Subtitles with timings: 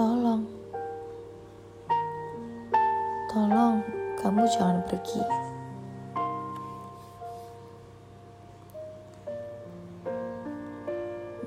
[0.00, 0.48] Tolong,
[3.28, 3.84] tolong,
[4.16, 5.20] kamu jangan pergi.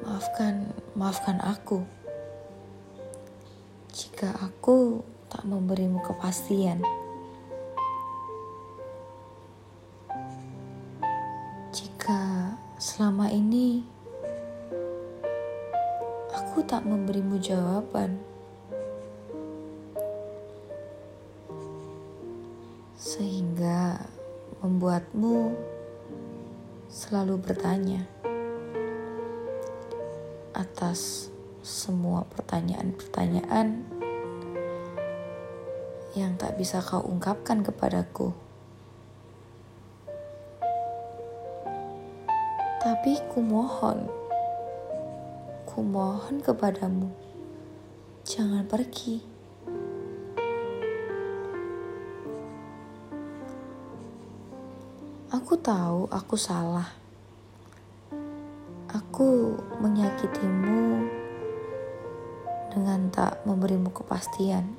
[0.06, 1.82] Maafkan, maafkan aku.
[3.90, 5.02] Jika aku
[5.34, 6.86] tak memberimu kepastian.
[11.74, 13.82] Jika selama ini
[16.38, 18.33] aku tak memberimu jawaban.
[24.64, 25.60] Membuatmu
[26.88, 28.08] selalu bertanya
[30.56, 31.28] atas
[31.60, 33.84] semua pertanyaan-pertanyaan
[36.16, 38.32] yang tak bisa kau ungkapkan kepadaku.
[42.80, 44.08] Tapi kumohon,
[45.68, 47.12] kumohon kepadamu,
[48.24, 49.33] jangan pergi.
[55.34, 56.94] Aku tahu aku salah.
[58.86, 61.10] Aku menyakitimu
[62.70, 64.78] dengan tak memberimu kepastian.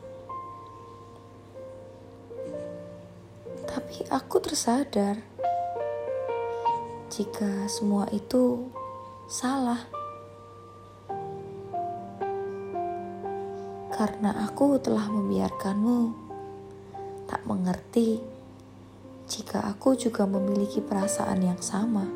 [3.67, 5.19] Tapi aku tersadar
[7.11, 8.71] jika semua itu
[9.27, 9.83] salah.
[13.91, 15.99] Karena aku telah membiarkanmu
[17.27, 18.34] tak mengerti
[19.85, 22.09] aku juga memiliki perasaan yang sama.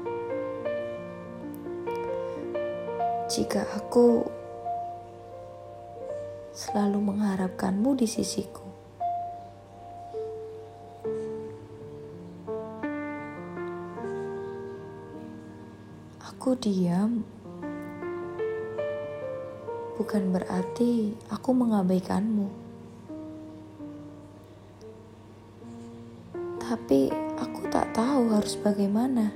[3.29, 4.25] Jika aku
[6.57, 8.65] selalu mengharapkanmu di sisiku.
[16.25, 17.21] Aku diam,
[20.01, 22.65] bukan berarti aku mengabaikanmu.
[26.69, 27.09] tapi
[27.59, 29.35] aku tak tahu harus bagaimana.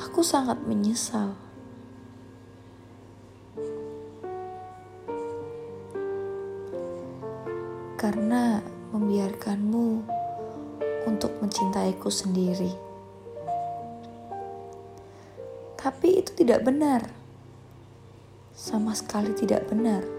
[0.00, 1.36] Aku sangat menyesal.
[8.00, 8.64] Karena
[8.96, 10.08] membiarkanmu
[11.04, 12.72] untuk mencintaiku sendiri.
[15.76, 17.12] Tapi itu tidak benar.
[18.56, 20.13] Sama sekali tidak benar.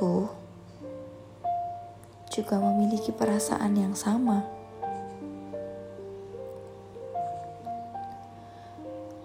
[0.00, 0.32] Aku
[2.32, 4.48] juga memiliki perasaan yang sama.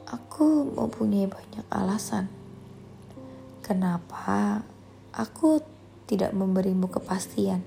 [0.03, 2.27] Aku mempunyai banyak alasan
[3.63, 4.67] kenapa
[5.15, 5.63] aku
[6.11, 7.63] tidak memberimu kepastian.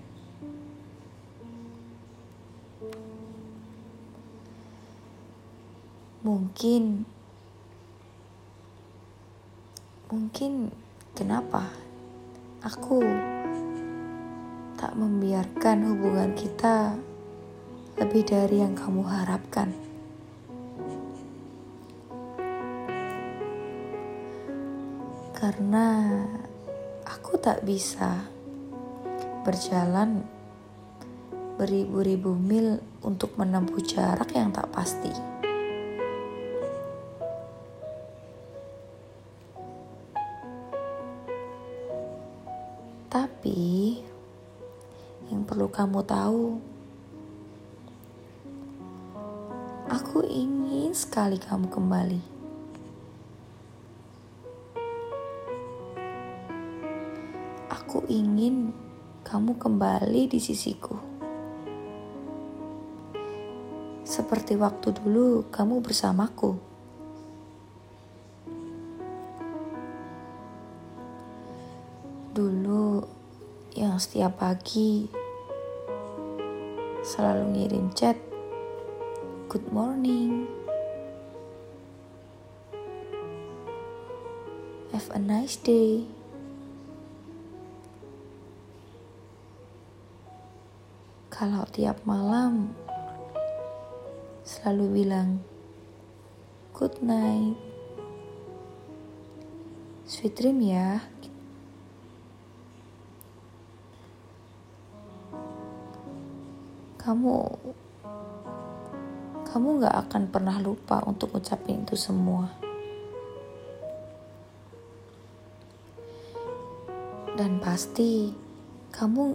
[6.21, 7.09] Mungkin,
[10.13, 10.77] mungkin
[11.17, 11.88] kenapa
[12.59, 12.99] aku
[14.75, 16.99] tak membiarkan hubungan kita
[17.99, 19.71] lebih dari yang kamu harapkan.
[25.39, 26.19] Karena
[27.07, 28.27] aku tak bisa
[29.47, 30.27] berjalan
[31.59, 35.38] beribu-ribu mil untuk menempuh jarak yang tak pasti.
[43.09, 43.97] Tapi
[45.33, 46.61] yang perlu kamu tahu,
[49.89, 52.21] aku ingin sekali kamu kembali.
[57.73, 58.77] Aku ingin
[59.25, 61.01] kamu kembali di sisiku.
[64.05, 66.68] Seperti waktu dulu kamu bersamaku.
[73.79, 75.07] Yang setiap pagi
[77.07, 78.19] selalu ngirim chat
[79.47, 80.51] good morning.
[84.91, 86.11] Have a nice day.
[91.31, 92.75] Kalau tiap malam
[94.43, 95.47] selalu bilang
[96.75, 97.55] good night.
[100.03, 100.99] Sweet dream ya
[106.99, 107.35] kamu
[109.49, 112.53] kamu gak akan pernah lupa untuk ngucapin itu semua.
[117.33, 118.35] Dan pasti
[118.93, 119.33] kamu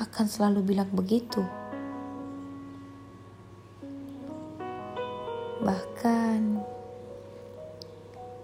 [0.00, 1.44] akan selalu bilang begitu.
[5.62, 6.40] Bahkan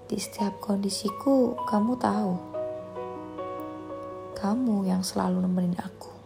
[0.08, 2.32] Di setiap kondisiku, kamu tahu.
[4.32, 6.17] Kamu yang selalu nemenin aku.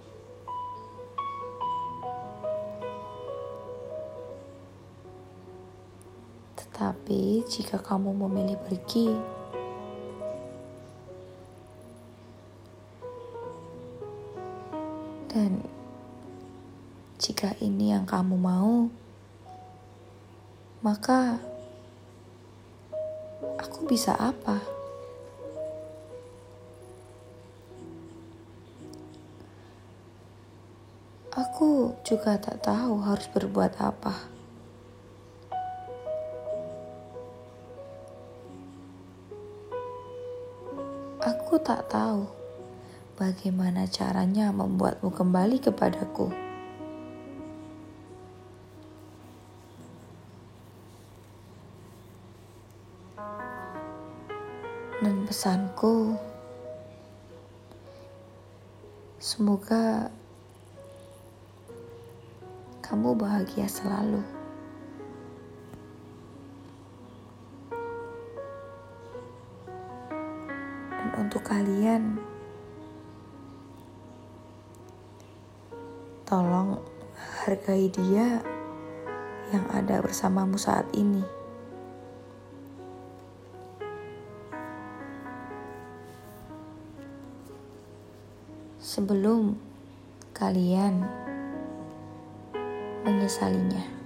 [7.03, 9.11] Tetapi jika kamu memilih pergi,
[15.27, 15.67] dan
[17.19, 18.87] jika ini yang kamu mau,
[20.87, 21.43] maka
[23.59, 24.63] aku bisa apa?
[31.35, 34.32] Aku juga tak tahu harus berbuat apa.
[41.23, 42.27] Aku tak tahu
[43.15, 46.35] bagaimana caranya membuatmu kembali kepadaku.
[54.99, 56.19] Dan pesanku,
[59.23, 60.11] semoga
[62.83, 64.42] kamu bahagia selalu.
[71.33, 72.21] Untuk kalian,
[76.29, 76.77] tolong
[77.49, 78.45] hargai dia
[79.49, 81.25] yang ada bersamamu saat ini.
[88.77, 89.57] sebelum
[90.37, 91.01] kalian
[93.09, 94.02] menyesalinya.